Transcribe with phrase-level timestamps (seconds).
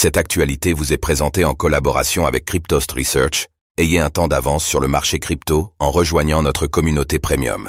[0.00, 3.48] Cette actualité vous est présentée en collaboration avec Cryptost Research.
[3.78, 7.68] Ayez un temps d'avance sur le marché crypto en rejoignant notre communauté premium.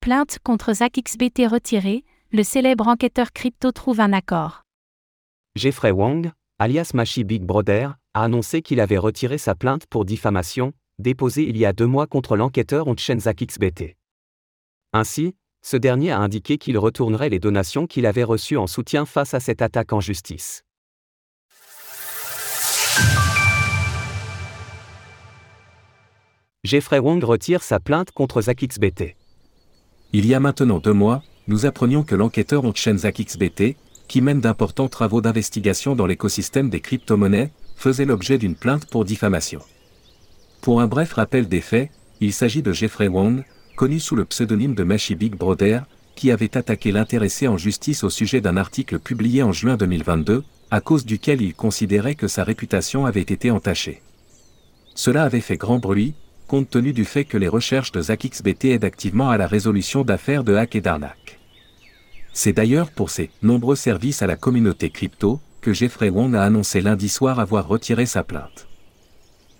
[0.00, 4.64] Plainte contre ZachXBT retirée, le célèbre enquêteur crypto trouve un accord.
[5.56, 10.74] Jeffrey Wang, alias Machi Big Brother, a annoncé qu'il avait retiré sa plainte pour diffamation,
[10.98, 13.96] déposée il y a deux mois contre l'enquêteur Onchen ZachXBT.
[14.92, 19.32] Ainsi, ce dernier a indiqué qu'il retournerait les donations qu'il avait reçues en soutien face
[19.32, 20.64] à cette attaque en justice.
[26.64, 29.14] Jeffrey Wong retire sa plainte contre ZachXBT.
[30.12, 33.76] Il y a maintenant deux mois, nous apprenions que l'enquêteur Onchen ZachXBT,
[34.08, 39.60] qui mène d'importants travaux d'investigation dans l'écosystème des crypto-monnaies, faisait l'objet d'une plainte pour diffamation.
[40.60, 41.90] Pour un bref rappel des faits,
[42.20, 43.44] il s'agit de Jeffrey Wong,
[43.76, 45.84] connu sous le pseudonyme de Machi Big Brother,
[46.16, 50.80] qui avait attaqué l'intéressé en justice au sujet d'un article publié en juin 2022, à
[50.80, 54.02] cause duquel il considérait que sa réputation avait été entachée.
[54.96, 56.14] Cela avait fait grand bruit,
[56.48, 60.42] compte tenu du fait que les recherches de ZachXBT aident activement à la résolution d'affaires
[60.42, 61.38] de hack et d'arnaque.
[62.32, 66.80] C'est d'ailleurs pour ses nombreux services à la communauté crypto que Jeffrey Wong a annoncé
[66.80, 68.66] lundi soir avoir retiré sa plainte.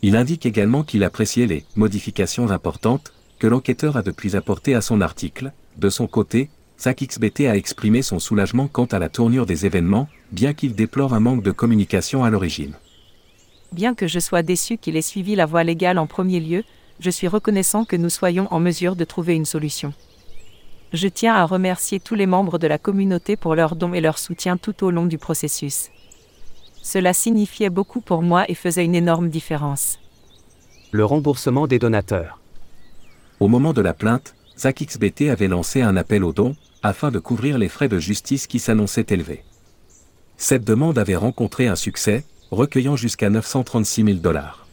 [0.00, 5.00] Il indique également qu'il appréciait les modifications importantes que l'enquêteur a depuis apportées à son
[5.00, 5.52] article.
[5.76, 6.50] De son côté,
[6.80, 11.20] ZachXBT a exprimé son soulagement quant à la tournure des événements, bien qu'il déplore un
[11.20, 12.74] manque de communication à l'origine.
[13.72, 16.64] Bien que je sois déçu qu'il ait suivi la voie légale en premier lieu,
[17.00, 19.92] je suis reconnaissant que nous soyons en mesure de trouver une solution.
[20.92, 24.18] Je tiens à remercier tous les membres de la communauté pour leurs dons et leur
[24.18, 25.90] soutien tout au long du processus.
[26.82, 29.98] Cela signifiait beaucoup pour moi et faisait une énorme différence.
[30.90, 32.40] Le remboursement des donateurs.
[33.40, 37.58] Au moment de la plainte, ZachXBT avait lancé un appel aux dons, afin de couvrir
[37.58, 39.44] les frais de justice qui s'annonçaient élevés.
[40.36, 44.67] Cette demande avait rencontré un succès, recueillant jusqu'à 936 000 dollars.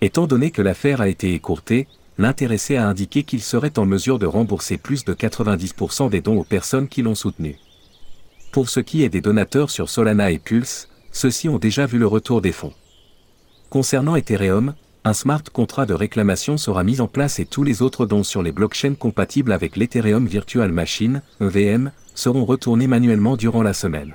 [0.00, 4.26] Étant donné que l'affaire a été écourtée, l'intéressé a indiqué qu'il serait en mesure de
[4.26, 7.56] rembourser plus de 90% des dons aux personnes qui l'ont soutenu.
[8.52, 12.06] Pour ce qui est des donateurs sur Solana et Pulse, ceux-ci ont déjà vu le
[12.06, 12.72] retour des fonds.
[13.70, 14.74] Concernant Ethereum,
[15.04, 18.42] un smart contrat de réclamation sera mis en place et tous les autres dons sur
[18.42, 24.14] les blockchains compatibles avec l'Ethereum Virtual Machine, EVM, seront retournés manuellement durant la semaine.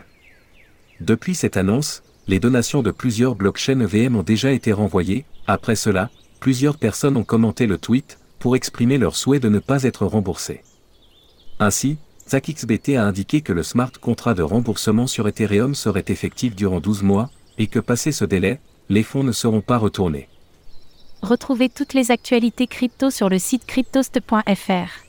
[1.00, 6.10] Depuis cette annonce, les donations de plusieurs blockchains EVM ont déjà été renvoyées, après cela,
[6.40, 10.62] plusieurs personnes ont commenté le tweet, pour exprimer leur souhait de ne pas être remboursés.
[11.60, 11.98] Ainsi,
[12.30, 17.04] ZachXBT a indiqué que le smart contrat de remboursement sur Ethereum serait effectif durant 12
[17.04, 20.28] mois, et que passé ce délai, les fonds ne seront pas retournés.
[21.22, 25.04] Retrouvez toutes les actualités crypto sur le site cryptost.fr.